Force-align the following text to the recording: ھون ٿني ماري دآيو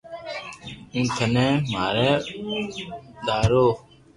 ھون 0.91 1.05
ٿني 1.15 1.47
ماري 1.73 2.09
دآيو 3.25 3.65